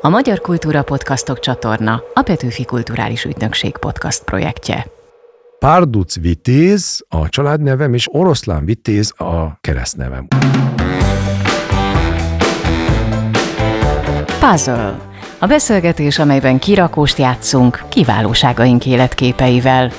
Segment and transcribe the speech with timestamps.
[0.00, 4.86] A Magyar Kultúra Podcastok csatorna a Petőfi Kulturális Ügynökség podcast projektje.
[5.58, 10.28] Párduc Vitéz a családnevem, és Oroszlán Vitéz a keresztnevem.
[14.40, 14.98] Puzzle.
[15.38, 19.90] A beszélgetés, amelyben kirakóst játszunk kiválóságaink életképeivel.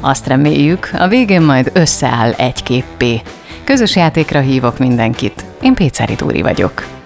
[0.00, 3.22] Azt reméljük, a végén majd összeáll egy képpé.
[3.64, 5.44] Közös játékra hívok mindenkit.
[5.60, 6.97] Én Péceri Dúri vagyok.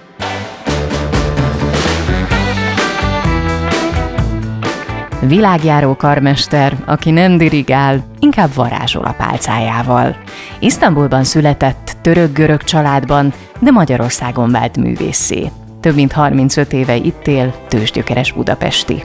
[5.27, 10.15] Világjáró karmester, aki nem dirigál, inkább varázsol a pálcájával.
[10.59, 15.51] Isztambulban született török-görög családban, de Magyarországon vált művészé.
[15.79, 19.03] Több mint 35 éve itt él, tőzsgyökeres budapesti.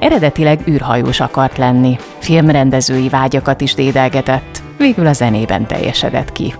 [0.00, 6.54] Eredetileg űrhajós akart lenni, filmrendezői vágyakat is dédelgetett, végül a zenében teljesedett ki.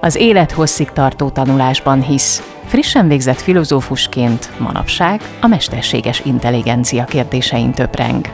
[0.00, 8.26] Az élet hosszig tartó tanulásban hisz, frissen végzett filozófusként manapság a mesterséges intelligencia kérdésein töpreng.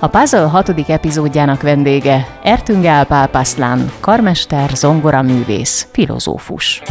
[0.00, 6.82] A Puzzle hatodik epizódjának vendége Ertüngál Pálpaszlán, karmester, zongoraművész, filozófus.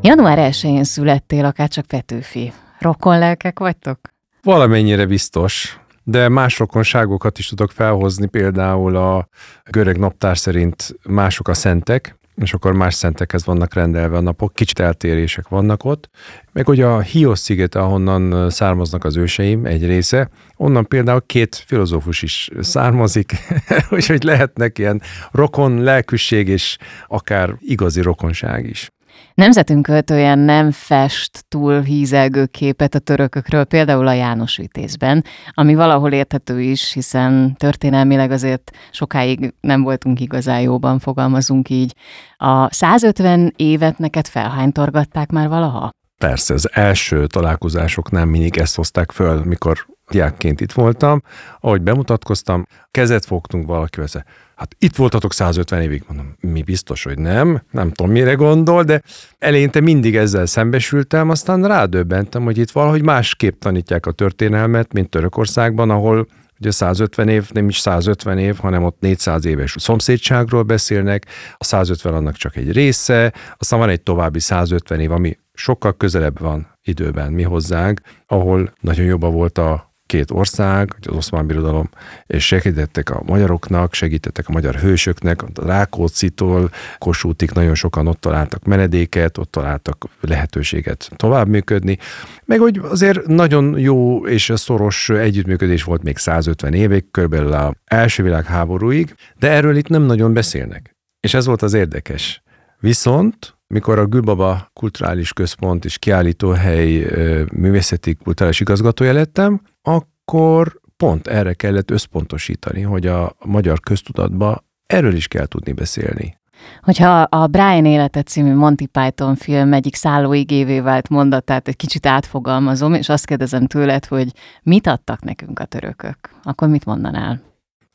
[0.00, 2.52] Január 1-én születtél, akár csak Petőfi.
[2.78, 3.98] Rokon lelkek vagytok?
[4.42, 9.28] Valamennyire biztos, de más rokonságokat is tudok felhozni, például a
[9.70, 14.78] görög naptár szerint mások a szentek, és akkor más szentekhez vannak rendelve a napok, kicsit
[14.78, 16.10] eltérések vannak ott.
[16.52, 22.22] Meg hogy a Hios sziget, ahonnan származnak az őseim, egy része, onnan például két filozófus
[22.22, 23.32] is származik,
[23.90, 28.90] úgyhogy lehetnek ilyen rokon lelkűség és akár igazi rokonság is.
[29.34, 36.12] Nemzetünk költője nem fest túl hízelgő képet a törökökről, például a János Vitézben, ami valahol
[36.12, 41.94] érthető is, hiszen történelmileg azért sokáig nem voltunk igazán jóban, fogalmazunk így.
[42.36, 45.90] A 150 évet neked felhánytorgatták már valaha?
[46.18, 51.22] Persze, az első találkozásoknál mindig ezt hozták föl, mikor diákként itt voltam,
[51.60, 54.24] ahogy bemutatkoztam, kezet fogtunk valakivel,
[54.60, 56.02] hát itt voltatok 150 évig.
[56.06, 59.02] Mondom, mi biztos, hogy nem, nem tudom mire gondol, de
[59.38, 65.90] eleinte mindig ezzel szembesültem, aztán rádöbbentem, hogy itt valahogy másképp tanítják a történelmet, mint Törökországban,
[65.90, 66.26] ahol
[66.58, 71.26] ugye 150 év, nem is 150 év, hanem ott 400 éves szomszédságról beszélnek,
[71.56, 76.40] a 150 annak csak egy része, aztán van egy további 150 év, ami sokkal közelebb
[76.40, 81.90] van időben mi hozzánk, ahol nagyon jobban volt a két ország, az oszmán birodalom,
[82.26, 88.64] és segítettek a magyaroknak, segítettek a magyar hősöknek, a Rákóczi-tól Kossuthig nagyon sokan ott találtak
[88.64, 91.98] menedéket, ott találtak lehetőséget tovább működni,
[92.44, 98.22] meg hogy azért nagyon jó és szoros együttműködés volt még 150 évig, körülbelül az első
[98.22, 100.96] világháborúig, de erről itt nem nagyon beszélnek.
[101.20, 102.42] És ez volt az érdekes.
[102.78, 107.06] Viszont mikor a Gülbaba Kulturális Központ és Kiállítóhely
[107.52, 115.28] művészeti kulturális igazgatója lettem, akkor pont erre kellett összpontosítani, hogy a magyar köztudatba erről is
[115.28, 116.38] kell tudni beszélni.
[116.80, 122.94] Hogyha a Brian Élete című Monty Python film egyik szállóigévé vált mondatát egy kicsit átfogalmazom,
[122.94, 124.32] és azt kérdezem tőled, hogy
[124.62, 127.42] mit adtak nekünk a törökök, akkor mit mondanál?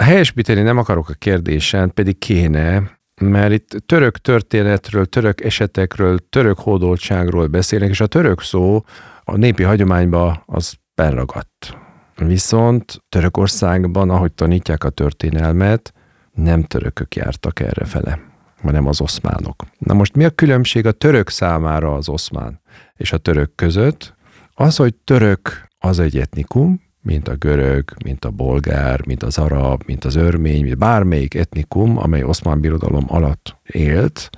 [0.03, 7.47] Helyesbíteni nem akarok a kérdésen, pedig kéne, mert itt török történetről, török esetekről, török hódoltságról
[7.47, 8.83] beszélnek, és a török szó
[9.23, 11.77] a népi hagyományba az beragadt.
[12.15, 15.93] Viszont Törökországban, ahogy tanítják a történelmet,
[16.33, 18.19] nem törökök jártak erre fele,
[18.61, 19.63] hanem az oszmánok.
[19.77, 22.61] Na most mi a különbség a török számára az oszmán
[22.93, 24.13] és a török között?
[24.53, 29.83] Az, hogy török az egy etnikum, mint a görög, mint a bolgár, mint az arab,
[29.85, 34.29] mint az örmény, mint bármelyik etnikum, amely oszmán birodalom alatt élt,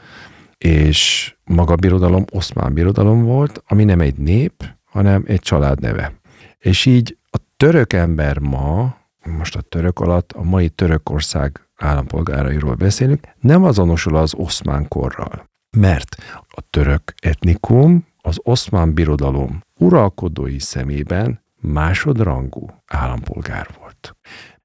[0.57, 6.13] és maga birodalom oszmán birodalom volt, ami nem egy nép, hanem egy család neve.
[6.57, 13.27] És így a török ember ma, most a török alatt a mai Törökország állampolgárairól beszélünk,
[13.39, 15.49] nem azonosul az oszmán korral.
[15.77, 16.15] Mert
[16.47, 24.15] a török etnikum az oszmán birodalom uralkodói szemében másodrangú állampolgár volt.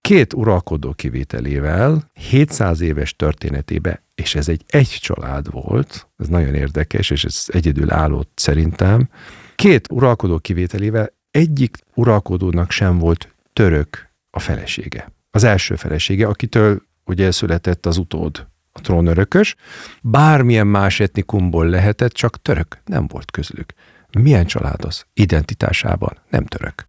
[0.00, 7.10] Két uralkodó kivételével 700 éves történetébe, és ez egy egy család volt, ez nagyon érdekes,
[7.10, 9.08] és ez egyedül állott szerintem,
[9.54, 15.12] két uralkodó kivételével egyik uralkodónak sem volt török a felesége.
[15.30, 19.54] Az első felesége, akitől ugye született az utód, a trónörökös,
[20.02, 23.72] bármilyen más etnikumból lehetett, csak török nem volt közülük.
[24.18, 25.04] Milyen család az?
[25.14, 26.88] Identitásában nem török.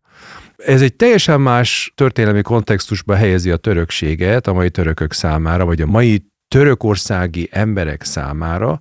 [0.57, 5.85] Ez egy teljesen más történelmi kontextusba helyezi a törökséget a mai törökök számára, vagy a
[5.85, 8.79] mai törökországi emberek számára,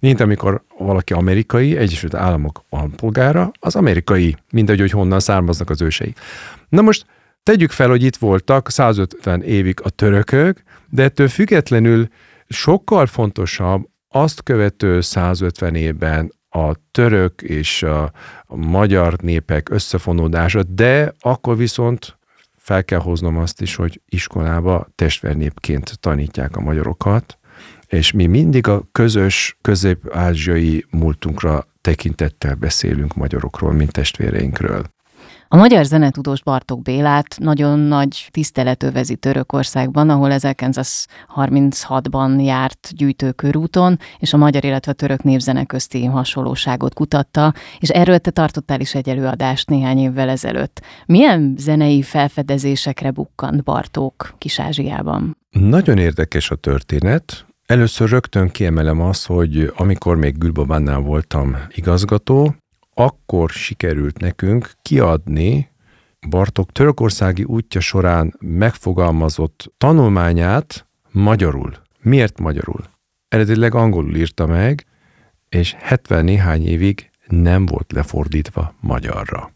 [0.00, 2.64] mint amikor valaki amerikai, Egyesült Államok
[2.96, 6.14] polgára, az amerikai, mindegy, hogy honnan származnak az ősei.
[6.68, 7.06] Na most
[7.42, 12.08] tegyük fel, hogy itt voltak 150 évig a törökök, de ettől függetlenül
[12.48, 18.12] sokkal fontosabb azt követő 150 évben a török és a
[18.46, 22.18] magyar népek összefonódása, de akkor viszont
[22.56, 27.37] fel kell hoznom azt is, hogy iskolába testvernépként tanítják a magyarokat,
[27.88, 34.84] és mi mindig a közös közép-ázsiai múltunkra tekintettel beszélünk magyarokról, mint testvéreinkről.
[35.50, 44.32] A magyar zenetudós Bartók Bélát nagyon nagy tisztelet övezi Törökországban, ahol 1936-ban járt gyűjtőkörúton, és
[44.32, 49.08] a magyar, illetve a török népzene közti hasonlóságot kutatta, és erről te tartottál is egy
[49.08, 50.82] előadást néhány évvel ezelőtt.
[51.06, 55.36] Milyen zenei felfedezésekre bukkant Bartók Kis-Ázsiában?
[55.50, 57.47] Nagyon érdekes a történet.
[57.68, 62.56] Először rögtön kiemelem azt, hogy amikor még Gülbabánnál voltam igazgató,
[62.94, 65.70] akkor sikerült nekünk kiadni
[66.28, 71.72] Bartok törökországi útja során megfogalmazott tanulmányát magyarul.
[72.00, 72.84] Miért magyarul?
[73.28, 74.86] Eredetileg angolul írta meg,
[75.48, 79.52] és 70 néhány évig nem volt lefordítva magyarra.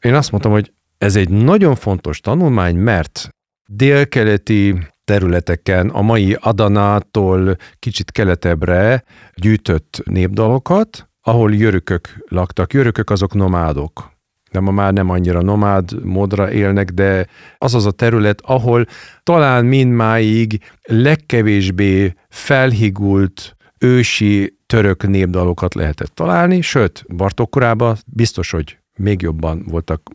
[0.00, 3.28] Én azt mondtam, hogy ez egy nagyon fontos tanulmány, mert
[3.66, 9.04] délkeleti területeken, a mai Adanától kicsit keletebbre
[9.34, 12.72] gyűjtött népdalokat, ahol jörökök laktak.
[12.72, 14.12] Jörökök azok nomádok.
[14.50, 17.26] De ma már nem annyira nomád módra élnek, de
[17.58, 18.86] az az a terület, ahol
[19.22, 29.22] talán mindmáig legkevésbé felhigult ősi török népdalokat lehetett találni, sőt, Bartók korában biztos, hogy még
[29.22, 30.10] jobban voltak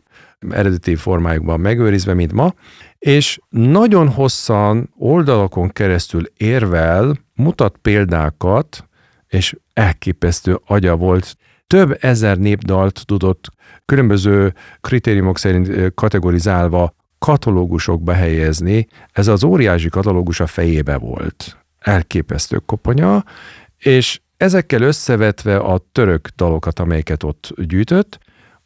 [0.48, 2.54] eredeti formájukban megőrizve, mint ma,
[2.98, 8.88] és nagyon hosszan oldalakon keresztül érvel mutat példákat
[9.28, 11.36] és elképesztő agya volt.
[11.66, 13.48] Több ezer népdalt tudott
[13.84, 18.86] különböző kritériumok szerint kategorizálva katalógusokba helyezni.
[19.12, 21.58] Ez az óriási katalógus a fejébe volt.
[21.78, 23.24] Elképesztő koponya,
[23.78, 28.18] és ezekkel összevetve a török dalokat, amelyeket ott gyűjtött,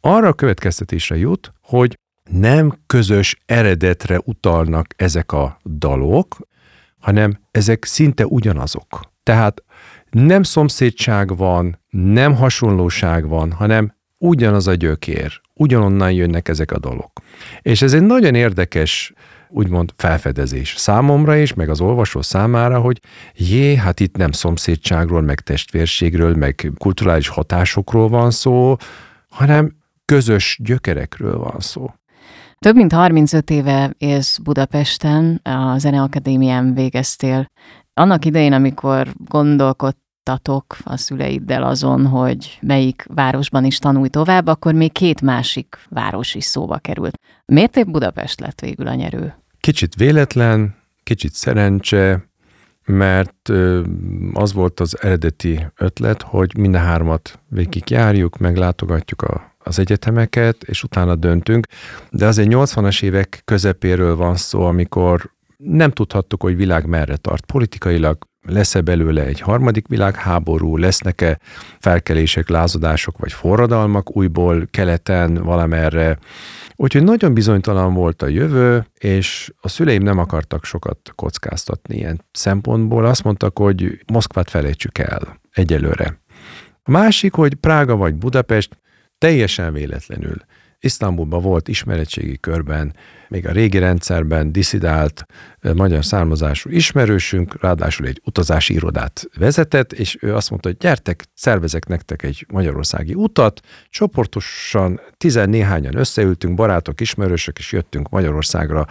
[0.05, 1.97] arra a következtetésre jut, hogy
[2.31, 6.37] nem közös eredetre utalnak ezek a dalok,
[6.99, 8.99] hanem ezek szinte ugyanazok.
[9.23, 9.63] Tehát
[10.09, 17.11] nem szomszédság van, nem hasonlóság van, hanem ugyanaz a gyökér, ugyanonnan jönnek ezek a dolgok.
[17.61, 19.13] És ez egy nagyon érdekes
[19.49, 22.99] úgymond felfedezés számomra is, meg az olvasó számára, hogy
[23.33, 28.75] jé, hát itt nem szomszédságról, meg testvérségről, meg kulturális hatásokról van szó,
[29.29, 31.93] hanem közös gyökerekről van szó.
[32.57, 37.45] Több mint 35 éve élsz Budapesten, a Zeneakadémián végeztél.
[37.93, 44.73] Annak idején, amikor gondolkodt tatok a szüleiddel azon, hogy melyik városban is tanulj tovább, akkor
[44.73, 47.19] még két másik város is szóba került.
[47.45, 49.33] Miért épp Budapest lett végül a nyerő?
[49.59, 52.29] Kicsit véletlen, kicsit szerencse,
[52.85, 53.49] mert
[54.33, 60.83] az volt az eredeti ötlet, hogy minden hármat végig járjuk, meglátogatjuk a, az egyetemeket, és
[60.83, 61.67] utána döntünk.
[62.09, 68.17] De azért 80-as évek közepéről van szó, amikor nem tudhattuk, hogy világ merre tart politikailag,
[68.47, 71.39] lesz-e belőle egy harmadik világháború, lesznek-e
[71.79, 76.17] felkelések, lázadások vagy forradalmak újból keleten valamerre.
[76.75, 83.05] Úgyhogy nagyon bizonytalan volt a jövő, és a szüleim nem akartak sokat kockáztatni ilyen szempontból.
[83.05, 86.19] Azt mondtak, hogy Moszkvát felejtsük el egyelőre.
[86.83, 88.77] A másik, hogy Prága vagy Budapest
[89.17, 90.35] teljesen véletlenül
[90.85, 92.95] Isztambulban volt ismeretségi körben,
[93.27, 95.25] még a régi rendszerben diszidált
[95.75, 101.87] magyar származású ismerősünk, ráadásul egy utazási irodát vezetett, és ő azt mondta, hogy gyertek, szervezek
[101.87, 108.85] nektek egy magyarországi utat, csoportosan tizennéhányan összeültünk, barátok, ismerősök, és jöttünk Magyarországra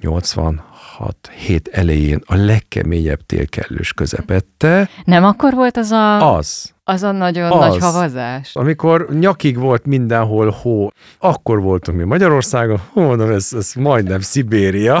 [0.00, 4.88] 86 hét elején a legkeményebb télkellős közepette.
[5.04, 6.34] Nem akkor volt az a...
[6.36, 6.74] Az.
[6.88, 8.50] Az a nagyon az, nagy havazás.
[8.54, 15.00] Amikor nyakig volt mindenhol hó, akkor voltunk mi Magyarországon, hú, mondom, ez, ez majdnem Szibéria.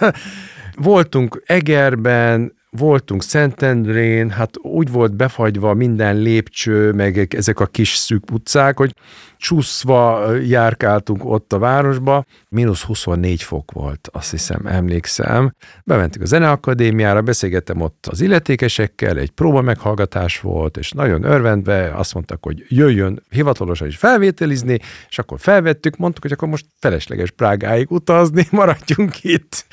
[0.74, 8.30] voltunk Egerben, voltunk Szentendrén, hát úgy volt befagyva minden lépcső, meg ezek a kis szűk
[8.32, 8.94] utcák, hogy
[9.36, 12.24] csúszva járkáltunk ott a városba.
[12.48, 15.54] Mínusz 24 fok volt, azt hiszem, emlékszem.
[15.84, 22.14] Bementünk a Zeneakadémiára, beszélgettem ott az illetékesekkel, egy próba meghallgatás volt, és nagyon örvendve azt
[22.14, 27.90] mondtak, hogy jöjjön hivatalosan is felvételizni, és akkor felvettük, mondtuk, hogy akkor most felesleges Prágáig
[27.90, 29.66] utazni, maradjunk itt.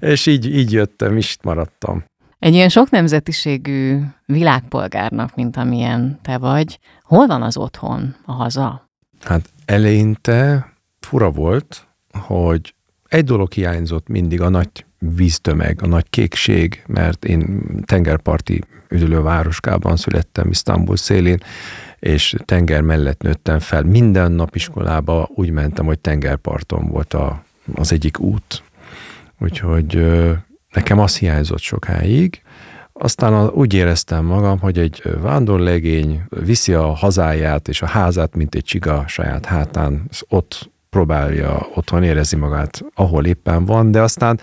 [0.00, 2.04] És így, így jöttem, is maradtam.
[2.44, 8.90] Egy ilyen sok nemzetiségű világpolgárnak, mint amilyen te vagy, hol van az otthon, a haza?
[9.20, 12.74] Hát eleinte fura volt, hogy
[13.08, 19.96] egy dolog hiányzott mindig, a nagy víztömeg, a nagy kékség, mert én tengerparti üdülő városkában
[19.96, 21.38] születtem, Isztambul szélén,
[21.98, 23.82] és tenger mellett nőttem fel.
[23.82, 28.62] Minden nap iskolába úgy mentem, hogy tengerparton volt a, az egyik út.
[29.40, 30.04] Úgyhogy
[30.74, 32.42] nekem az hiányzott sokáig.
[32.92, 38.64] Aztán úgy éreztem magam, hogy egy vándorlegény viszi a hazáját és a házát, mint egy
[38.64, 44.40] csiga saját hátán, ott próbálja otthon érezni magát, ahol éppen van, de aztán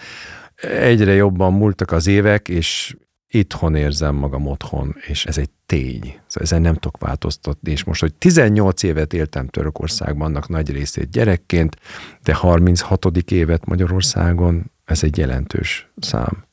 [0.79, 2.95] egyre jobban múltak az évek, és
[3.27, 6.01] itthon érzem magam otthon, és ez egy tény.
[6.03, 11.11] Szóval ezen nem tudok változtatni, és most, hogy 18 évet éltem Törökországban, annak nagy részét
[11.11, 11.75] gyerekként,
[12.23, 13.05] de 36.
[13.31, 16.43] évet Magyarországon, ez egy jelentős szám.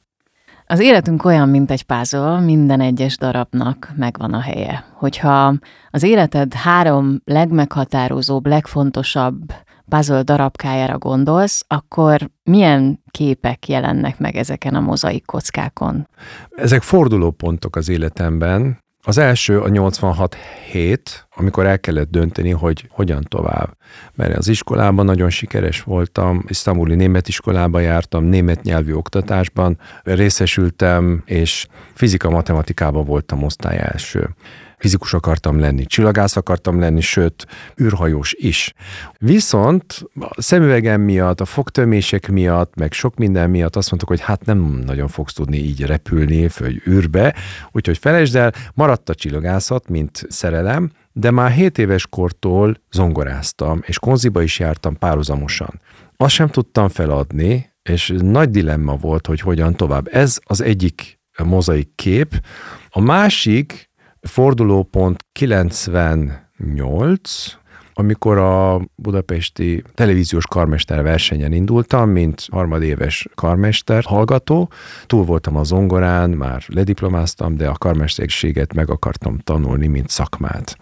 [0.67, 4.85] Az életünk olyan, mint egy puzzle, minden egyes darabnak megvan a helye.
[4.93, 5.55] Hogyha
[5.91, 9.53] az életed három legmeghatározóbb, legfontosabb
[9.89, 16.09] puzzle darabkájára gondolsz, akkor milyen képek jelennek meg ezeken a mozaik kockákon?
[16.57, 18.79] Ezek fordulópontok az életemben.
[19.03, 20.37] Az első a 86
[20.71, 23.77] hét, amikor el kellett dönteni, hogy hogyan tovább.
[24.15, 31.67] Mert az iskolában nagyon sikeres voltam, isztambuli német iskolába jártam, német nyelvű oktatásban részesültem, és
[31.95, 34.29] fizika-matematikában voltam osztály első
[34.79, 37.47] fizikus akartam lenni, csillagász akartam lenni, sőt,
[37.83, 38.75] űrhajós is.
[39.19, 44.45] Viszont a szemüvegem miatt, a fogtömések miatt, meg sok minden miatt azt mondtuk, hogy hát
[44.45, 47.35] nem nagyon fogsz tudni így repülni, föl űrbe,
[47.73, 53.99] úgyhogy felejtsd el, maradt a csillagászat, mint szerelem, de már 7 éves kortól zongoráztam, és
[53.99, 55.81] konziba is jártam párhuzamosan.
[56.17, 60.09] Azt sem tudtam feladni, és nagy dilemma volt, hogy hogyan tovább.
[60.13, 62.43] Ez az egyik mozaik kép.
[62.89, 67.57] A másik Fordulópont 98,
[67.99, 74.71] amikor a budapesti televíziós karmester versenyen indultam, mint harmadéves karmester hallgató,
[75.07, 80.77] túl voltam a zongorán, már lediplomáztam, de a karmesterséget meg akartam tanulni, mint szakmát.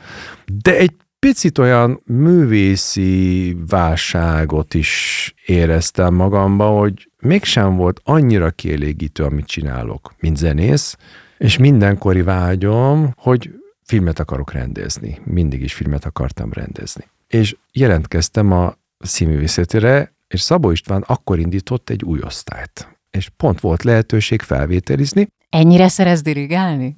[0.62, 9.46] De egy picit olyan művészi válságot is éreztem magamba, hogy mégsem volt annyira kielégítő, amit
[9.46, 10.96] csinálok, mint zenész,
[11.38, 13.50] és mindenkori vágyom, hogy
[13.86, 15.20] filmet akarok rendezni.
[15.24, 17.04] Mindig is filmet akartam rendezni.
[17.26, 22.98] És jelentkeztem a színművészetére, és Szabó István akkor indított egy új osztályt.
[23.10, 25.28] És pont volt lehetőség felvételizni.
[25.50, 26.96] Ennyire szerez dirigálni?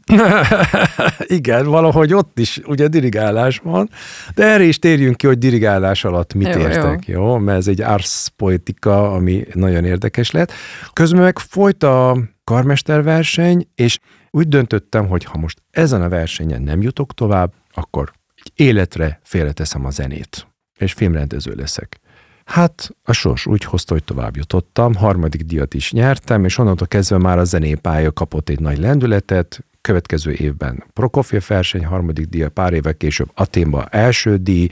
[1.39, 3.91] Igen, valahogy ott is ugye dirigálás van,
[4.35, 7.23] de erre is térjünk ki, hogy dirigálás alatt mit jó, értek, jó.
[7.23, 7.37] jó?
[7.37, 10.53] Mert ez egy ars poetika, ami nagyon érdekes lett.
[10.93, 13.99] Közben meg folyt a karmesterverseny, és
[14.31, 19.85] úgy döntöttem, hogy ha most ezen a versenyen nem jutok tovább, akkor egy életre félreteszem
[19.85, 20.47] a zenét,
[20.79, 22.01] és filmrendező leszek.
[22.45, 27.19] Hát a sors úgy hozta, hogy tovább jutottam, harmadik díjat is nyertem, és onnantól kezdve
[27.19, 32.97] már a zenépálya kapott egy nagy lendületet, következő évben Prokofiev verseny, harmadik díja, pár évek
[32.97, 34.69] később Aténba első díj,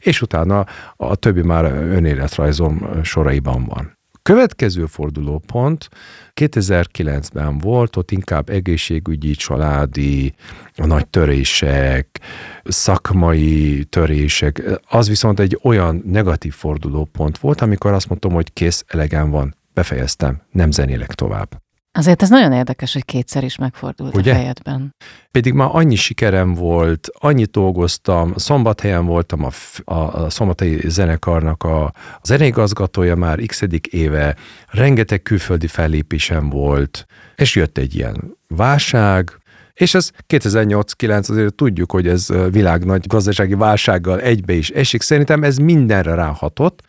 [0.00, 3.98] és utána a többi már önéletrajzom soraiban van.
[4.22, 5.88] Következő fordulópont
[6.34, 10.34] 2009-ben volt, ott inkább egészségügyi, családi,
[10.74, 12.20] nagy törések,
[12.64, 14.62] szakmai törések.
[14.88, 20.42] Az viszont egy olyan negatív fordulópont volt, amikor azt mondtam, hogy kész, elegem van, befejeztem,
[20.50, 21.69] nem zenélek tovább.
[21.92, 24.30] Azért ez nagyon érdekes, hogy kétszer is megfordult Ugye?
[24.32, 24.94] a fejedben.
[25.30, 29.50] Pedig már annyi sikerem volt, annyit dolgoztam, szombathelyen voltam a,
[29.84, 31.92] a, a szombathelyi zenekarnak a, a
[32.22, 34.36] zeneigazgatója már x éve,
[34.68, 37.06] rengeteg külföldi fellépésem volt,
[37.36, 39.40] és jött egy ilyen válság,
[39.74, 45.02] és ez 2008-9 azért tudjuk, hogy ez világ nagy gazdasági válsággal egybe is esik.
[45.02, 46.82] Szerintem ez mindenre ráhatott.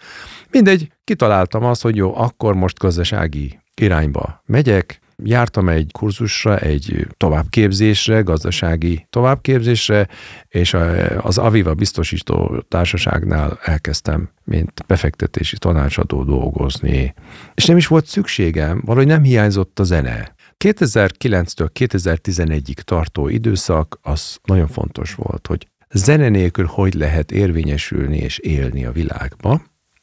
[0.50, 8.22] Mindegy, kitaláltam azt, hogy jó, akkor most gazdasági irányba megyek, jártam egy kurzusra, egy továbbképzésre,
[8.22, 10.08] gazdasági továbbképzésre,
[10.48, 10.75] és
[11.18, 17.13] az Aviva biztosító társaságnál elkezdtem, mint befektetési tanácsadó dolgozni.
[17.54, 20.36] És nem is volt szükségem, valahogy nem hiányzott a zene.
[20.66, 28.38] 2009-től 2011-ig tartó időszak az nagyon fontos volt, hogy zene nélkül hogy lehet érvényesülni és
[28.38, 29.62] élni a világba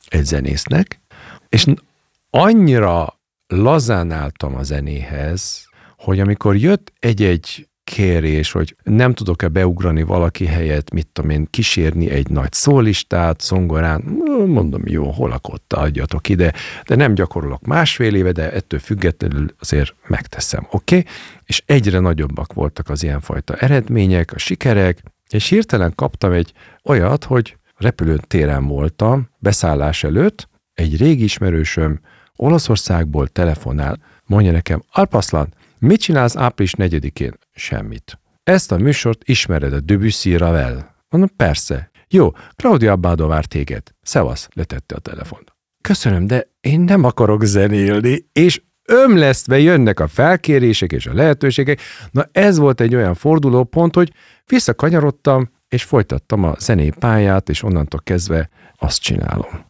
[0.08, 1.00] egy zenésznek,
[1.48, 1.66] és
[2.30, 3.17] annyira
[3.48, 10.90] lazán álltam a zenéhez, hogy amikor jött egy-egy kérés, hogy nem tudok-e beugrani valaki helyett,
[10.90, 14.00] mit tudom én, kísérni egy nagy szólistát, zongorán,
[14.46, 16.52] mondom, jó, holakotta, adjatok ide,
[16.86, 20.98] de nem gyakorolok másfél éve, de ettől függetlenül azért megteszem, oké?
[20.98, 21.12] Okay?
[21.44, 26.52] És egyre nagyobbak voltak az ilyenfajta eredmények, a sikerek, és hirtelen kaptam egy
[26.84, 32.00] olyat, hogy repülőn téren voltam, beszállás előtt, egy régi ismerősöm
[32.40, 37.32] Olaszországból telefonál, mondja nekem, Alpaszlan, mit csinálsz április 4-én?
[37.52, 38.18] Semmit.
[38.42, 40.94] Ezt a műsort ismered a Debussy Ravel?
[41.08, 41.90] Mondom, persze.
[42.08, 43.82] Jó, Claudia Abbado vár téged.
[44.02, 45.52] Szevasz, letette a telefont.
[45.82, 51.80] Köszönöm, de én nem akarok zenélni, és ömlesztve jönnek a felkérések és a lehetőségek.
[52.10, 54.12] Na ez volt egy olyan fordulópont, hogy
[54.46, 59.66] visszakanyarodtam, és folytattam a zenépályát, és onnantól kezdve azt csinálom.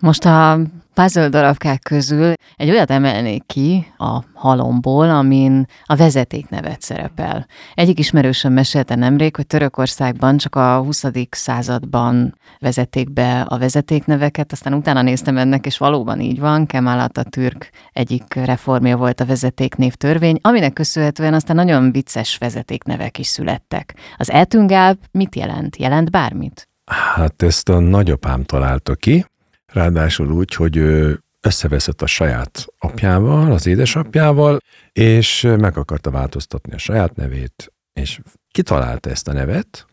[0.00, 0.58] Most a
[0.94, 7.46] puzzle darabkák közül egy olyat emelnék ki a halomból, amin a vezetéknevet szerepel.
[7.74, 11.04] Egyik ismerősöm mesélte nemrég, hogy Törökországban csak a 20.
[11.30, 17.70] században vezették be a vezetékneveket, aztán utána néztem ennek, és valóban így van, Kemal Atatürk
[17.92, 23.94] egyik reformja volt a vezetéknév törvény, aminek köszönhetően aztán nagyon vicces vezetéknevek is születtek.
[24.16, 25.76] Az Etungálp mit jelent?
[25.76, 26.68] Jelent bármit?
[26.84, 29.24] Hát ezt a nagyapám találta ki,
[29.72, 34.58] Ráadásul úgy, hogy ő összeveszett a saját apjával, az édesapjával,
[34.92, 38.20] és meg akarta változtatni a saját nevét, és
[38.50, 39.86] kitalálta ezt a nevet,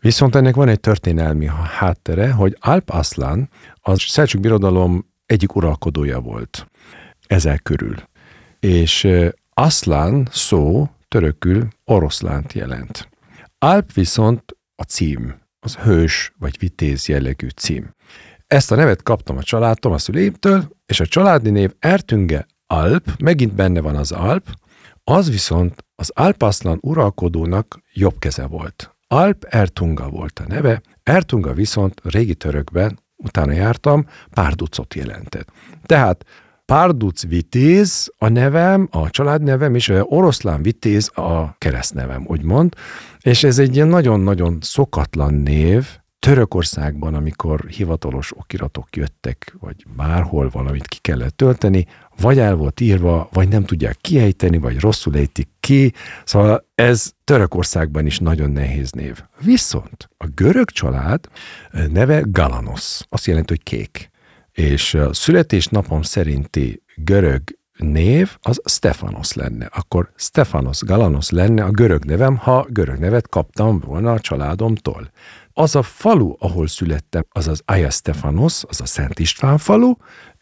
[0.00, 6.66] viszont ennek van egy történelmi háttere, hogy Alp Aslan a Szelcsük Birodalom egyik uralkodója volt
[7.26, 7.94] ezek körül.
[8.60, 9.08] És
[9.54, 13.08] Aslan szó törökül oroszlánt jelent.
[13.58, 17.94] Alp viszont a cím, az hős vagy vitéz jellegű cím.
[18.48, 23.54] Ezt a nevet kaptam a családtom, a szüleimtől, és a családi név Ertünge Alp, megint
[23.54, 24.46] benne van az Alp,
[25.04, 28.96] az viszont az Alpaszlan uralkodónak jobb keze volt.
[29.06, 35.52] Alp Ertunga volt a neve, Ertunga viszont régi törökben, utána jártam, párducot jelentett.
[35.86, 36.24] Tehát
[36.64, 42.74] Párduc Vitéz a nevem, a családnevem, és Oroszlán Vitéz a keresztnevem, úgymond.
[43.20, 50.86] És ez egy ilyen nagyon-nagyon szokatlan név, Törökországban, amikor hivatalos okiratok jöttek, vagy bárhol valamit
[50.86, 51.86] ki kellett tölteni,
[52.20, 55.92] vagy el volt írva, vagy nem tudják kiejteni, vagy rosszul ejtik ki.
[56.24, 59.22] Szóval ez Törökországban is nagyon nehéz név.
[59.40, 61.28] Viszont a görög család
[61.90, 64.10] neve Galanos, azt jelenti, hogy kék.
[64.52, 67.42] És a születésnapom szerinti görög
[67.78, 69.68] név az Stefanos lenne.
[69.72, 75.10] Akkor Stefanos Galanos lenne a görög nevem, ha görög nevet kaptam volna a családomtól
[75.58, 79.92] az a falu, ahol születtem, az az Aya Stefanos, az a Szent István falu,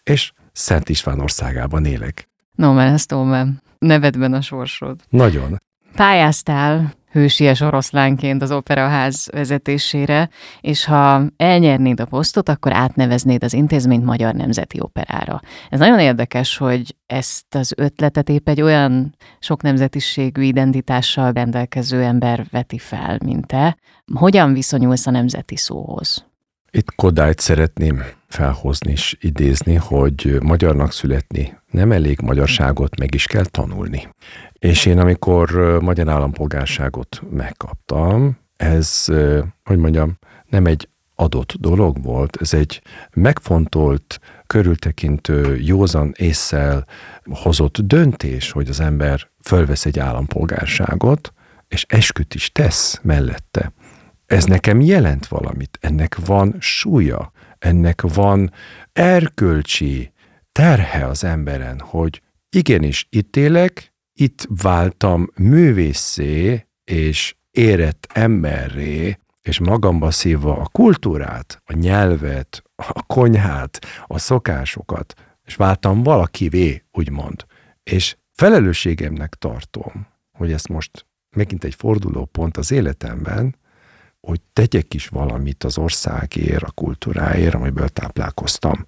[0.02, 2.28] és Szent István országában élek.
[2.54, 5.00] No, mert ezt tudom, nevedben a sorsod.
[5.08, 5.62] Nagyon.
[5.94, 10.28] Pályáztál hősies oroszlánként az operaház vezetésére,
[10.60, 15.40] és ha elnyernéd a posztot, akkor átneveznéd az intézményt Magyar Nemzeti Operára.
[15.70, 22.46] Ez nagyon érdekes, hogy ezt az ötletet épp egy olyan sok nemzetiségű identitással rendelkező ember
[22.50, 23.76] veti fel, mint te.
[24.14, 26.26] Hogyan viszonyulsz a nemzeti szóhoz?
[26.70, 33.44] Itt Kodályt szeretném felhozni és idézni, hogy magyarnak születni nem elég magyarságot meg is kell
[33.44, 34.08] tanulni.
[34.52, 35.50] És én amikor
[35.82, 39.04] magyar állampolgárságot megkaptam, ez,
[39.64, 42.82] hogy mondjam, nem egy adott dolog volt, ez egy
[43.14, 46.86] megfontolt, körültekintő, józan észsel
[47.24, 51.32] hozott döntés, hogy az ember fölvesz egy állampolgárságot,
[51.68, 53.72] és esküt is tesz mellette.
[54.26, 58.52] Ez nekem jelent valamit, ennek van súlya, ennek van
[58.92, 60.12] erkölcsi
[60.52, 70.10] terhe az emberen, hogy igenis itt élek, itt váltam művészé és érett emberré, és magamba
[70.10, 77.44] szívva a kultúrát, a nyelvet, a konyhát, a szokásokat, és váltam valakivé, úgymond.
[77.82, 83.56] És felelősségemnek tartom, hogy ezt most megint egy fordulópont az életemben,
[84.26, 88.84] hogy tegyek is valamit az országért, a kultúráért, amiből táplálkoztam.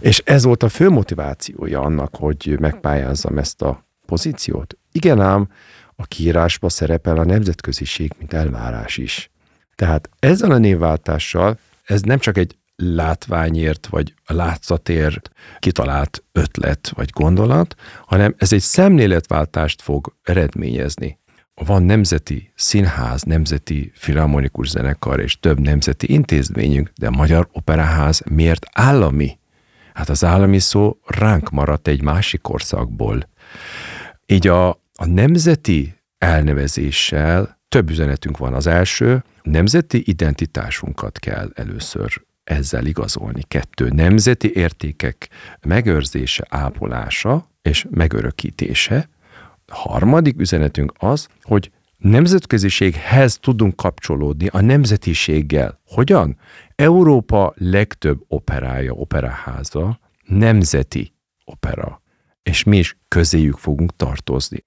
[0.00, 4.76] És ez volt a fő motivációja annak, hogy megpályázzam ezt a pozíciót.
[4.92, 5.48] Igen ám,
[5.96, 9.30] a kiírásba szerepel a nemzetköziség, mint elvárás is.
[9.74, 17.74] Tehát ezzel a névváltással ez nem csak egy látványért vagy látszatért kitalált ötlet vagy gondolat,
[18.06, 21.19] hanem ez egy szemléletváltást fog eredményezni
[21.64, 28.66] van nemzeti színház, nemzeti filharmonikus zenekar és több nemzeti intézményünk, de a Magyar Operaház miért
[28.72, 29.38] állami?
[29.94, 33.28] Hát az állami szó ránk maradt egy másik korszakból.
[34.26, 38.54] Így a, a nemzeti elnevezéssel több üzenetünk van.
[38.54, 43.42] Az első, nemzeti identitásunkat kell először ezzel igazolni.
[43.48, 45.28] Kettő, nemzeti értékek
[45.66, 49.08] megőrzése, ápolása és megörökítése.
[49.70, 55.80] Harmadik üzenetünk az, hogy nemzetköziséghez tudunk kapcsolódni a nemzetiséggel.
[55.86, 56.36] Hogyan?
[56.74, 62.02] Európa legtöbb operája, operaháza nemzeti opera,
[62.42, 64.64] és mi is közéjük fogunk tartozni.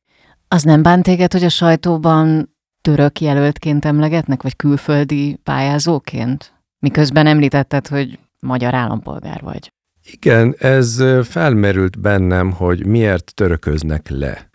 [0.47, 6.53] Az nem bánt téged, hogy a sajtóban török jelöltként emlegetnek, vagy külföldi pályázóként?
[6.79, 9.71] Miközben említetted, hogy magyar állampolgár vagy.
[10.11, 14.49] Igen, ez felmerült bennem, hogy miért törököznek le.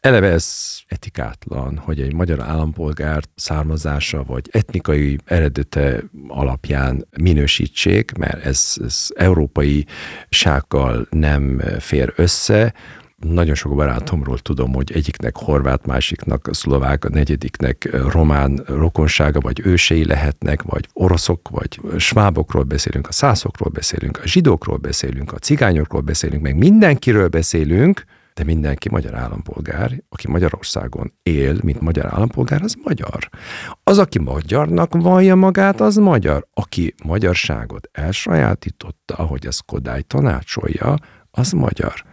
[0.00, 8.74] Eleve ez etikátlan, hogy egy magyar állampolgár származása vagy etnikai eredete alapján minősítsék, mert ez,
[8.84, 9.86] ez európai
[10.28, 12.74] sággal nem fér össze,
[13.18, 20.04] nagyon sok barátomról tudom, hogy egyiknek horvát, másiknak szlovák, a negyediknek román rokonsága, vagy ősei
[20.04, 26.42] lehetnek, vagy oroszok, vagy svábokról beszélünk, a szászokról beszélünk, a zsidókról beszélünk, a cigányokról beszélünk,
[26.42, 28.04] meg mindenkiről beszélünk,
[28.38, 33.28] de mindenki magyar állampolgár, aki Magyarországon él, mint magyar állampolgár, az magyar.
[33.84, 36.46] Az, aki magyarnak vallja magát, az magyar.
[36.54, 40.96] Aki magyarságot elsajátította, ahogy ez Kodály tanácsolja,
[41.30, 42.04] az magyar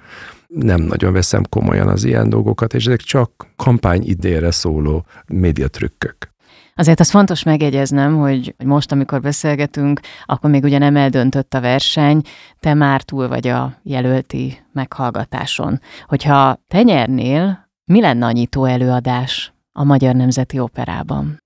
[0.48, 6.34] nem nagyon veszem komolyan az ilyen dolgokat, és ezek csak kampány idére szóló médiatrükkök.
[6.80, 12.22] Azért az fontos megjegyeznem, hogy most, amikor beszélgetünk, akkor még ugye nem eldöntött a verseny,
[12.60, 15.80] te már túl vagy a jelölti meghallgatáson.
[16.06, 21.38] Hogyha te nyernél, mi lenne a nyitó előadás a Magyar Nemzeti Operában?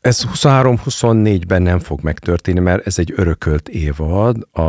[0.00, 4.36] Ez 23-24-ben nem fog megtörténni, mert ez egy örökölt évad.
[4.50, 4.60] A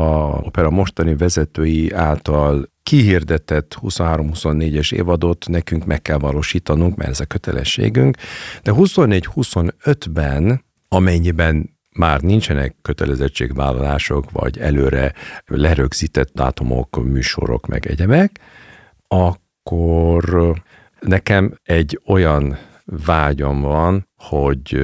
[0.42, 8.18] opera mostani vezetői által kihirdetett 23-24-es évadot nekünk meg kell valósítanunk, mert ez a kötelességünk,
[8.64, 15.14] de 24-25-ben, amennyiben már nincsenek kötelezettségvállalások, vagy előre
[15.46, 18.40] lerögzített dátumok, műsorok, meg egyemek,
[19.08, 20.54] akkor
[21.00, 24.80] nekem egy olyan vágyam van, hogy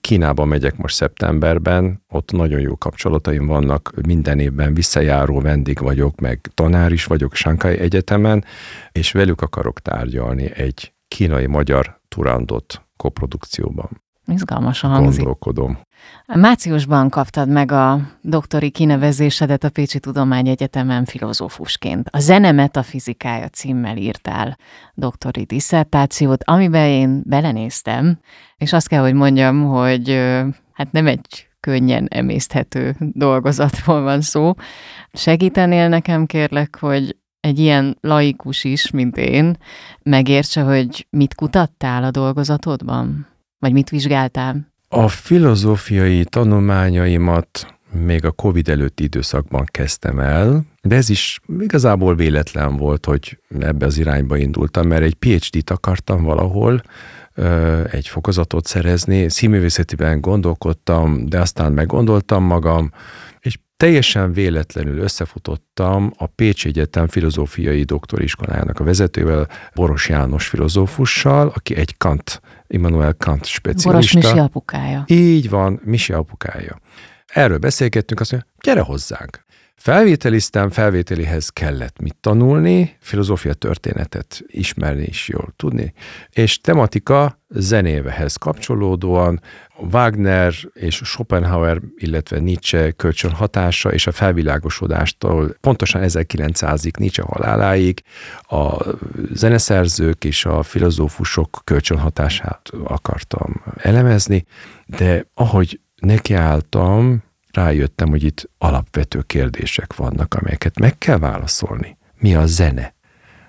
[0.00, 6.40] Kínába megyek most szeptemberben, ott nagyon jó kapcsolataim vannak, minden évben visszajáró vendég vagyok, meg
[6.54, 8.44] tanár is vagyok Sankai Egyetemen,
[8.92, 14.02] és velük akarok tárgyalni egy kínai-magyar turandot koprodukcióban.
[14.30, 15.24] Izgalmasan hangzik.
[15.24, 15.78] Gondolkodom.
[16.26, 22.08] Márciusban kaptad meg a doktori kinevezésedet a Pécsi Tudományegyetemen filozófusként.
[22.10, 24.56] A Zene metafizikája címmel írtál
[24.94, 28.18] doktori diszertációt, amiben én belenéztem,
[28.56, 30.10] és azt kell, hogy mondjam, hogy
[30.72, 34.52] hát nem egy könnyen emészthető dolgozatról van szó.
[35.12, 39.56] Segítenél nekem kérlek, hogy egy ilyen laikus is, mint én,
[40.02, 43.29] megértse, hogy mit kutattál a dolgozatodban?
[43.60, 44.72] Vagy mit vizsgáltál?
[44.88, 52.76] A filozófiai tanulmányaimat még a Covid előtti időszakban kezdtem el, de ez is igazából véletlen
[52.76, 56.82] volt, hogy ebbe az irányba indultam, mert egy PhD-t akartam valahol,
[57.90, 62.92] egy fokozatot szerezni, színművészetiben gondolkodtam, de aztán meggondoltam magam,
[63.40, 71.76] és teljesen véletlenül összefutottam a Pécsi Egyetem filozófiai doktoriskolájának a vezetővel, Boros János filozófussal, aki
[71.76, 73.90] egy Kant, Immanuel Kant specialista.
[73.90, 75.04] Boros Misi apukája.
[75.06, 76.80] Így van, Misi apukája.
[77.26, 79.44] Erről beszélgettünk, azt mondja, gyere hozzánk.
[79.80, 85.92] Felvételiztem, felvételihez kellett mit tanulni, filozófia történetet ismerni is jól tudni,
[86.30, 89.40] és tematika zenévehez kapcsolódóan
[89.78, 98.02] Wagner és Schopenhauer, illetve Nietzsche kölcsön hatása és a felvilágosodástól pontosan 1900-ig Nietzsche haláláig
[98.40, 98.84] a
[99.32, 104.44] zeneszerzők és a filozófusok kölcsön hatását akartam elemezni,
[104.86, 111.98] de ahogy nekiálltam, rájöttem, hogy itt alapvető kérdések vannak, amelyeket meg kell válaszolni.
[112.18, 112.94] Mi a zene?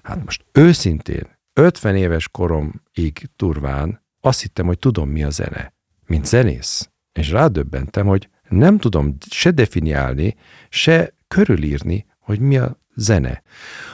[0.04, 5.74] Hát most őszintén, 50 éves koromig turván azt hittem, hogy tudom, mi a zene,
[6.06, 6.90] mint zenész.
[7.12, 10.36] És rádöbbentem, hogy nem tudom se definiálni,
[10.70, 13.42] se körülírni, hogy mi a zene.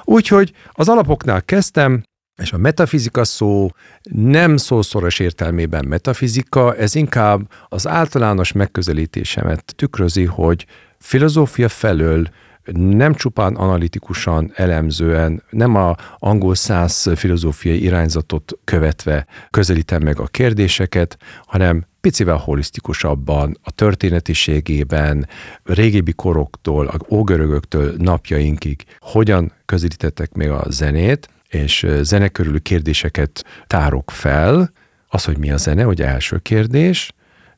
[0.04, 2.04] Úgyhogy az alapoknál kezdtem,
[2.38, 3.70] és a metafizika szó
[4.12, 5.86] nem szószoros értelmében.
[5.88, 10.66] Metafizika, ez inkább az általános megközelítésemet tükrözi, hogy
[11.00, 12.28] filozófia felől
[12.74, 21.18] nem csupán analitikusan, elemzően, nem a angol száz filozófiai irányzatot követve közelítem meg a kérdéseket,
[21.46, 25.28] hanem picivel holisztikusabban, a történetiségében,
[25.64, 34.12] régebbi koroktól, a ógörögöktől napjainkig hogyan közelítettek még a zenét, és zene körülű kérdéseket tárok
[34.12, 34.72] fel,
[35.08, 37.12] az, hogy mi a zene, hogy első kérdés,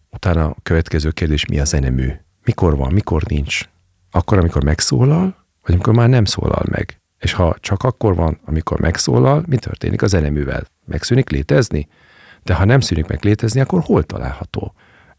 [0.09, 2.11] utána a következő kérdés, mi a zenemű.
[2.43, 3.61] Mikor van, mikor nincs.
[4.11, 7.01] Akkor, amikor megszólal, vagy amikor már nem szólal meg.
[7.19, 10.67] És ha csak akkor van, amikor megszólal, mi történik a zeneművel?
[10.85, 11.87] Megszűnik létezni?
[12.43, 14.73] De ha nem szűnik meg létezni, akkor hol található?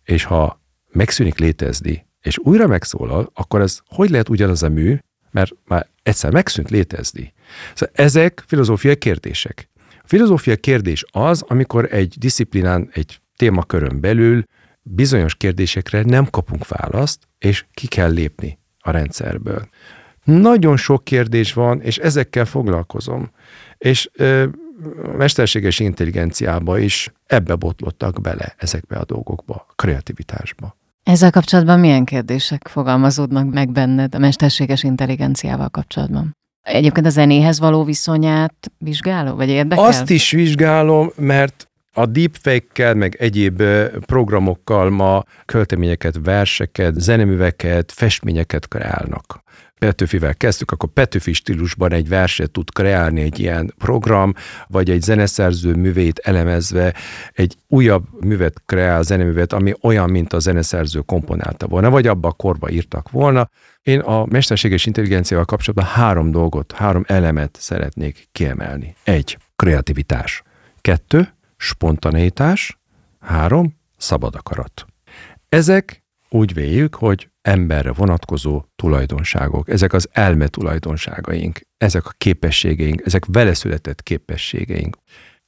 [0.05, 4.99] És ha megszűnik létezni, és újra megszólal, akkor ez hogy lehet ugyanaz a mű,
[5.31, 7.33] mert már egyszer megszűnt létezni.
[7.75, 9.69] Szóval ezek filozófiai kérdések.
[10.03, 14.45] A filozófia kérdés az, amikor egy disziplinán, egy témakörön belül
[14.83, 19.69] bizonyos kérdésekre nem kapunk választ, és ki kell lépni a rendszerből.
[20.25, 23.31] Nagyon sok kérdés van, és ezekkel foglalkozom.
[23.79, 24.47] És ö,
[25.17, 30.77] mesterséges intelligenciába is ebbe botlottak bele, ezekbe a dolgokba, a kreativitásba.
[31.11, 36.37] Ezzel kapcsolatban milyen kérdések fogalmazódnak meg benned a mesterséges intelligenciával kapcsolatban?
[36.63, 39.85] Egyébként a zenéhez való viszonyát vizsgáló, vagy érdekel?
[39.85, 43.63] Azt is vizsgálom, mert a deepfake-kel, meg egyéb
[44.07, 49.43] programokkal ma költeményeket, verseket, zeneműveket, festményeket kreálnak.
[49.79, 54.35] Petőfivel kezdtük, akkor Petőfi stílusban egy verset tud kreálni egy ilyen program,
[54.67, 56.95] vagy egy zeneszerző művét elemezve
[57.33, 62.33] egy újabb művet kreál, zeneművet, ami olyan, mint a zeneszerző komponálta volna, vagy abba a
[62.33, 63.49] korba írtak volna.
[63.83, 68.95] Én a mesterséges intelligenciával kapcsolatban három dolgot, három elemet szeretnék kiemelni.
[69.05, 70.43] Egy, kreativitás.
[70.81, 71.29] Kettő,
[71.61, 72.79] spontaneitás.
[73.19, 74.87] Három, szabad akarat.
[75.49, 83.25] Ezek úgy véljük, hogy emberre vonatkozó tulajdonságok, ezek az elme tulajdonságaink, ezek a képességeink, ezek
[83.27, 84.97] veleszületett képességeink.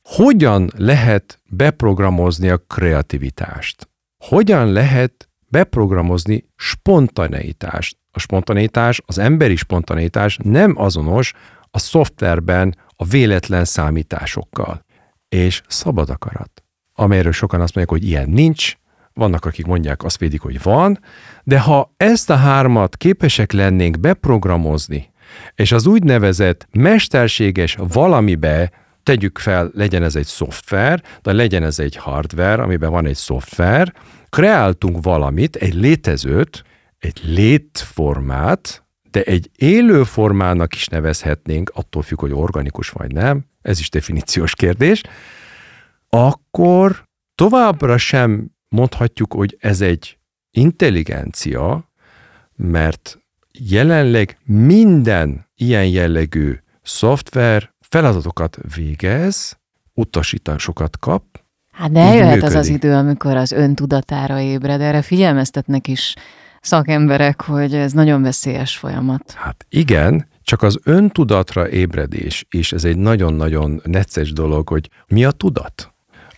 [0.03, 3.89] Hogyan lehet beprogramozni a kreativitást?
[4.25, 7.97] Hogyan lehet beprogramozni spontaneitást?
[8.11, 11.33] A spontaneitás, az emberi spontaneitás nem azonos
[11.71, 14.85] a szoftverben a véletlen számításokkal.
[15.33, 18.75] És szabad akarat, amelyről sokan azt mondják, hogy ilyen nincs,
[19.15, 20.99] vannak, akik mondják, azt védik, hogy van,
[21.45, 25.13] de ha ezt a hármat képesek lennénk beprogramozni,
[25.55, 28.71] és az úgynevezett mesterséges valamibe
[29.03, 33.95] tegyük fel, legyen ez egy szoftver, de legyen ez egy hardware, amiben van egy szoftver,
[34.29, 36.65] kreáltunk valamit, egy létezőt,
[36.99, 43.79] egy létformát, de egy élő formának is nevezhetnénk, attól függ, hogy organikus vagy nem, ez
[43.79, 45.03] is definíciós kérdés,
[46.09, 50.19] akkor továbbra sem mondhatjuk, hogy ez egy
[50.51, 51.91] intelligencia,
[52.57, 53.19] mert
[53.59, 59.59] jelenleg minden ilyen jellegű szoftver feladatokat végez,
[59.95, 61.25] utasításokat kap.
[61.73, 66.15] Hát de eljöhet az az idő, amikor az öntudatára ébred, erre figyelmeztetnek is
[66.63, 69.33] szakemberek, hogy ez nagyon veszélyes folyamat.
[69.33, 75.31] Hát igen, csak az öntudatra ébredés is, ez egy nagyon-nagyon necces dolog, hogy mi a
[75.31, 75.92] tudat?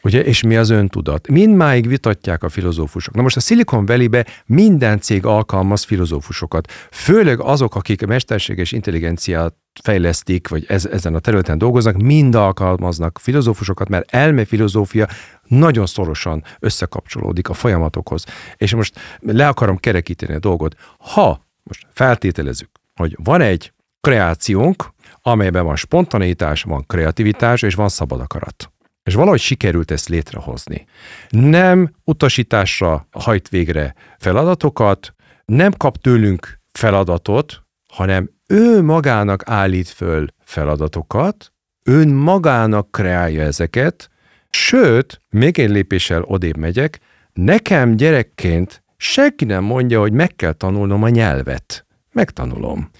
[0.05, 1.29] Ugye, és mi az öntudat?
[1.29, 3.15] Mindmáig vitatják a filozófusok.
[3.15, 6.71] Na most a Silicon Valley-be minden cég alkalmaz filozófusokat.
[6.91, 13.19] Főleg azok, akik a mesterséges intelligenciát fejlesztik, vagy ez, ezen a területen dolgoznak, mind alkalmaznak
[13.19, 15.09] filozófusokat, mert elme filozófia
[15.43, 18.25] nagyon szorosan összekapcsolódik a folyamatokhoz.
[18.57, 20.75] És most le akarom kerekíteni a dolgot.
[20.99, 28.21] Ha most feltételezzük, hogy van egy kreációnk, amelyben van spontaneitás, van kreativitás, és van szabad
[28.21, 28.74] akarat
[29.05, 30.87] és valahogy sikerült ezt létrehozni.
[31.29, 35.15] Nem utasításra hajt végre feladatokat,
[35.45, 41.53] nem kap tőlünk feladatot, hanem ő magának állít föl feladatokat,
[41.85, 44.11] ön magának kreálja ezeket,
[44.51, 47.01] sőt, még egy lépéssel odébb megyek,
[47.33, 51.87] nekem gyerekként senki nem mondja, hogy meg kell tanulnom a nyelvet.
[52.13, 52.91] Megtanulom.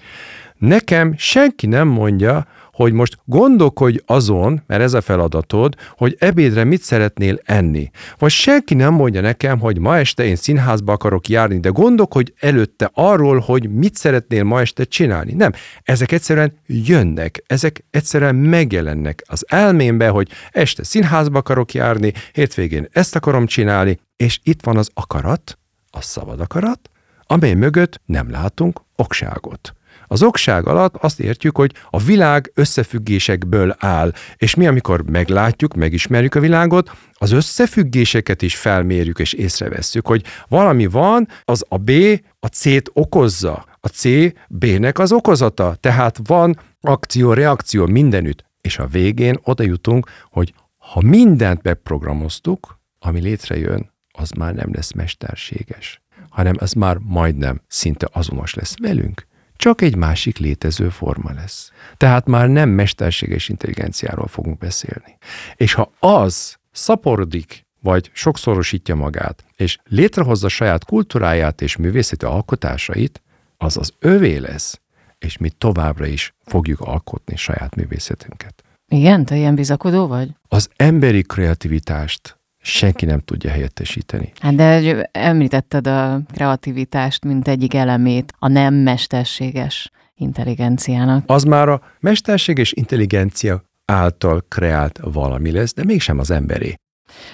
[0.57, 6.81] Nekem senki nem mondja, hogy most gondolkodj azon, mert ez a feladatod, hogy ebédre mit
[6.81, 7.89] szeretnél enni.
[8.17, 12.89] Vagy senki nem mondja nekem, hogy ma este én színházba akarok járni, de gondolkodj előtte
[12.93, 15.33] arról, hogy mit szeretnél ma este csinálni.
[15.33, 15.51] Nem,
[15.83, 23.15] ezek egyszerűen jönnek, ezek egyszerűen megjelennek az elmémbe, hogy este színházba akarok járni, hétvégén ezt
[23.15, 25.57] akarom csinálni, és itt van az akarat,
[25.89, 26.89] a szabad akarat,
[27.27, 29.74] amely mögött nem látunk okságot.
[30.07, 36.35] Az okság alatt azt értjük, hogy a világ összefüggésekből áll, és mi, amikor meglátjuk, megismerjük
[36.35, 41.91] a világot, az összefüggéseket is felmérjük és észrevesszük, hogy valami van, az a B
[42.39, 44.03] a C-t okozza, a C
[44.49, 51.61] B-nek az okozata, tehát van akció-reakció mindenütt, és a végén oda jutunk, hogy ha mindent
[51.61, 58.75] beprogramoztuk, ami létrejön, az már nem lesz mesterséges, hanem ez már majdnem szinte azonos lesz
[58.81, 61.71] velünk csak egy másik létező forma lesz.
[61.97, 65.17] Tehát már nem mesterséges intelligenciáról fogunk beszélni.
[65.55, 73.21] És ha az szaporodik, vagy sokszorosítja magát, és létrehozza saját kultúráját és művészeti alkotásait,
[73.57, 74.79] az az övé lesz,
[75.17, 78.63] és mi továbbra is fogjuk alkotni saját művészetünket.
[78.87, 80.29] Igen, te ilyen bizakodó vagy?
[80.47, 84.31] Az emberi kreativitást senki nem tudja helyettesíteni.
[84.39, 91.23] Hát de említetted a kreativitást, mint egyik elemét a nem mesterséges intelligenciának.
[91.27, 96.75] Az már a mesterséges intelligencia által kreált valami lesz, de mégsem az emberé.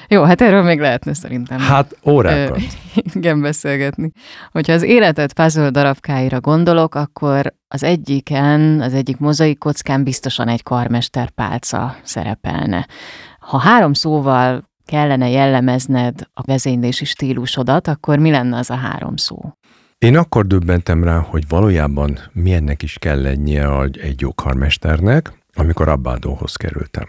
[0.08, 1.60] Jó, hát erről még lehetne szerintem.
[1.60, 2.60] Hát órákat.
[3.14, 4.12] igen, beszélgetni.
[4.52, 10.64] Hogyha az életet puzzle darabkáira gondolok, akkor az egyiken, az egyik mozaik kockán biztosan egy
[10.64, 12.88] karmester pálca szerepelne.
[13.40, 19.38] Ha három szóval kellene jellemezned a vezénylési stílusodat, akkor mi lenne az a három szó?
[19.98, 26.56] Én akkor döbbentem rá, hogy valójában milyennek is kell lennie egy jó karmesternek, amikor Abbádóhoz
[26.56, 27.08] kerültem.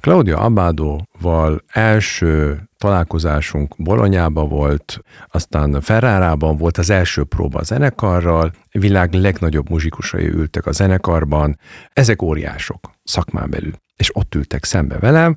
[0.00, 4.98] Claudia Abbádóval első találkozásunk Bolonyába volt,
[5.30, 11.58] aztán Ferrárában volt az első próba a zenekarral, világ legnagyobb muzsikusai ültek a zenekarban,
[11.92, 15.36] ezek óriások szakmán belül, és ott ültek szembe velem,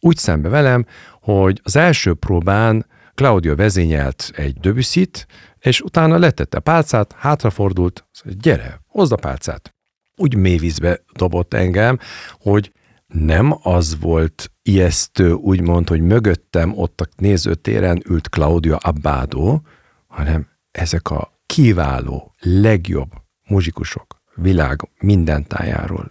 [0.00, 0.86] úgy szembe velem,
[1.20, 5.26] hogy az első próbán Claudia vezényelt egy döbüszit,
[5.58, 9.74] és utána letette pálcát, hátrafordult, gyere, hozd a pálcát.
[10.16, 11.98] Úgy mélyvízbe dobott engem,
[12.40, 12.72] hogy
[13.06, 19.60] nem az volt ijesztő, úgymond, hogy mögöttem ott a nézőtéren ült Claudia Abbado,
[20.06, 23.10] hanem ezek a kiváló, legjobb
[23.48, 26.10] muzsikusok világ minden tájáról.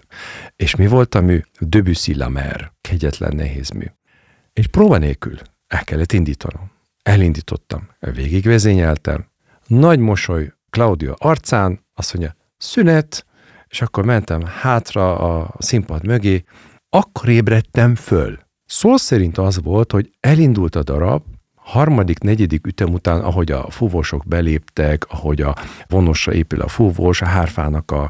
[0.55, 1.41] És mi volt a mű?
[1.59, 3.85] Debussy la mer, kegyetlen nehéz mű.
[4.53, 5.37] És próba nélkül
[5.67, 6.71] el kellett indítanom.
[7.03, 9.27] Elindítottam, végigvezényeltem,
[9.67, 13.25] nagy mosoly Claudia arcán, azt mondja, szünet,
[13.67, 16.43] és akkor mentem hátra a színpad mögé,
[16.89, 18.39] akkor ébredtem föl.
[18.65, 21.23] Szó szerint az volt, hogy elindult a darab,
[21.67, 25.55] harmadik, negyedik ütem után, ahogy a fúvósok beléptek, ahogy a
[25.87, 28.09] vonosra épül a fúvós, a hárfának a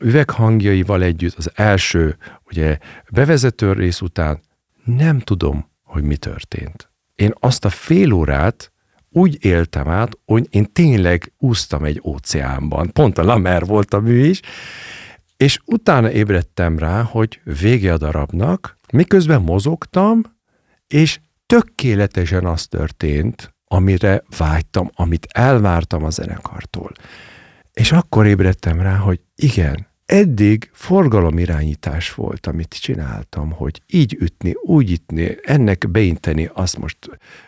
[0.00, 2.78] üveghangjaival együtt, az első ugye
[3.10, 4.40] bevezető rész után,
[4.84, 6.90] nem tudom, hogy mi történt.
[7.14, 8.72] Én azt a fél órát
[9.10, 12.90] úgy éltem át, hogy én tényleg úsztam egy óceánban.
[12.92, 14.40] Pont a Lamer volt a mű is,
[15.36, 20.22] és utána ébredtem rá, hogy vége a darabnak, miközben mozogtam,
[20.86, 26.92] és tökéletesen az történt, amire vágytam, amit elvártam a zenekartól.
[27.72, 34.90] És akkor ébredtem rá, hogy igen, eddig forgalomirányítás volt, amit csináltam, hogy így ütni, úgy
[34.90, 36.98] ütni, ennek beinteni, azt most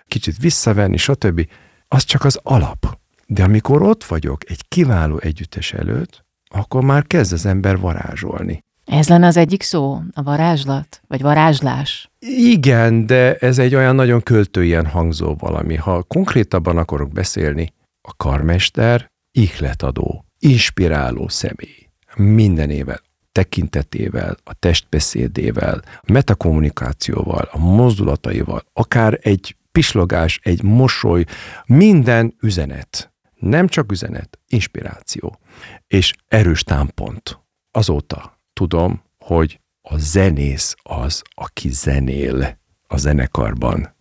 [0.07, 1.48] kicsit visszavenni, stb.
[1.88, 2.98] Az csak az alap.
[3.26, 8.64] De amikor ott vagyok egy kiváló együttes előtt, akkor már kezd az ember varázsolni.
[8.84, 12.10] Ez lenne az egyik szó, a varázslat, vagy varázslás?
[12.38, 15.76] Igen, de ez egy olyan nagyon költőien hangzó valami.
[15.76, 21.88] Ha konkrétabban akarok beszélni, a karmester ihletadó, inspiráló személy.
[22.16, 23.00] Mindenével,
[23.32, 31.24] tekintetével, a testbeszédével, a metakommunikációval, a mozdulataival, akár egy pislogás, egy mosoly,
[31.66, 33.12] minden üzenet.
[33.34, 35.38] Nem csak üzenet, inspiráció.
[35.86, 37.38] És erős támpont.
[37.70, 43.94] Azóta tudom, hogy a zenész az, aki zenél a zenekarban.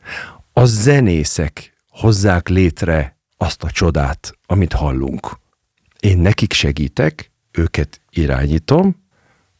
[0.53, 5.39] A zenészek hozzák létre azt a csodát, amit hallunk.
[5.99, 9.03] Én nekik segítek, őket irányítom,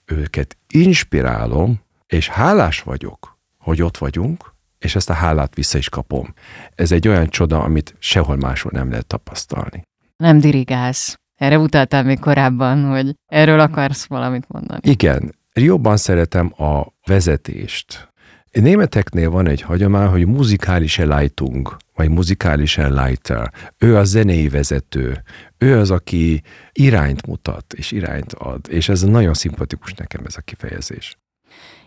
[0.05, 6.33] őket inspirálom, és hálás vagyok, hogy ott vagyunk, és ezt a hálát vissza is kapom.
[6.75, 9.81] Ez egy olyan csoda, amit sehol máshol nem lehet tapasztalni.
[10.17, 11.17] Nem dirigálsz.
[11.35, 14.79] Erre utaltál még korábban, hogy erről akarsz valamit mondani.
[14.83, 18.13] Igen, jobban szeretem a vezetést.
[18.51, 23.51] Németeknél van egy hagyomány, hogy muzikális Leitung, vagy muzikális Leiter.
[23.77, 25.23] Ő a zenei vezető.
[25.57, 26.41] Ő az, aki
[26.71, 28.65] irányt mutat, és irányt ad.
[28.69, 31.17] És ez nagyon szimpatikus nekem ez a kifejezés.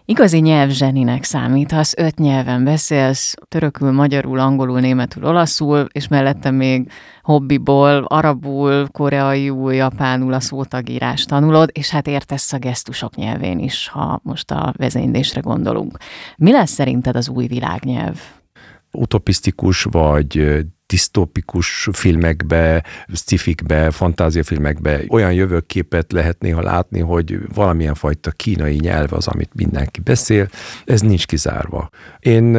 [0.09, 6.91] Igazi nyelvzseninek számítasz, öt nyelven beszélsz, törökül, magyarul, angolul, németül, olaszul, és mellette még
[7.23, 14.21] hobbiból, arabul, koreaiul, japánul a szótagírás tanulod, és hát értesz a gesztusok nyelvén is, ha
[14.23, 15.99] most a vezénylésre gondolunk.
[16.37, 18.21] Mi lesz szerinted az új világnyelv?
[18.93, 28.77] utopisztikus vagy disztópikus filmekbe, scifikbe, fantáziafilmekbe olyan jövőképet lehet néha látni, hogy valamilyen fajta kínai
[28.77, 30.49] nyelv az, amit mindenki beszél,
[30.85, 31.89] ez nincs kizárva.
[32.19, 32.59] Én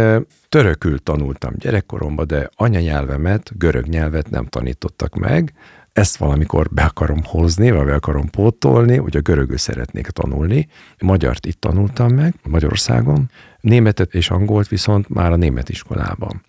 [0.50, 5.54] törökül tanultam gyerekkoromban, de anyanyelvemet, görög nyelvet nem tanítottak meg,
[5.94, 10.68] ezt valamikor be akarom hozni, vagy be akarom pótolni, hogy a görögül szeretnék tanulni.
[11.00, 13.30] Magyart itt tanultam meg, Magyarországon,
[13.68, 16.44] németet és angolt viszont már a német iskolában.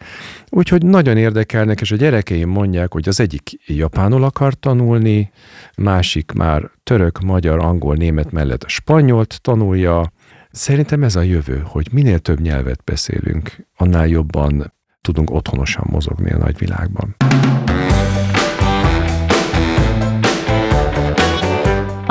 [0.48, 5.30] Úgyhogy nagyon érdekelnek, és a gyerekeim mondják, hogy az egyik japánul akar tanulni,
[5.76, 10.12] másik már török, magyar, angol, német mellett a spanyolt tanulja.
[10.50, 16.38] Szerintem ez a jövő, hogy minél több nyelvet beszélünk, annál jobban tudunk otthonosan mozogni a
[16.38, 17.16] nagyvilágban.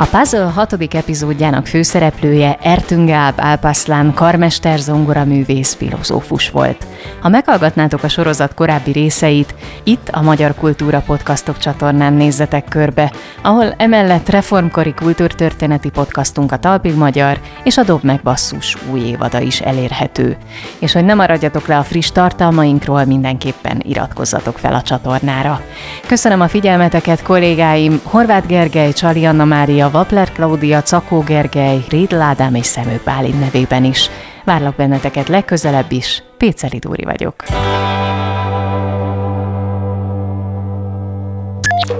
[0.00, 4.80] A Puzzle hatodik epizódjának főszereplője Ertüngáb Alpaszlán karmester
[5.26, 6.86] művész filozófus volt.
[7.20, 13.74] Ha meghallgatnátok a sorozat korábbi részeit, itt a Magyar Kultúra Podcastok csatornán nézzetek körbe, ahol
[13.76, 19.60] emellett reformkori kultúrtörténeti podcastunk a Talpig Magyar és a Dob meg Basszus új évada is
[19.60, 20.36] elérhető.
[20.78, 25.60] És hogy ne maradjatok le a friss tartalmainkról, mindenképpen iratkozzatok fel a csatornára.
[26.06, 32.54] Köszönöm a figyelmeteket kollégáim, Horváth Gergely, Csali Anna Mária, Vapler Klaudia, Cakó Gergely, Rédl Ádám
[32.54, 34.10] és Szemő Pálin nevében is.
[34.44, 37.34] Várlak benneteket legközelebb is, Péceli Dóri vagyok.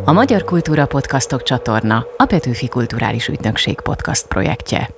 [0.04, 4.97] A Magyar Kultúra Podcastok csatorna a Petőfi Kulturális Ügynökség podcast projektje.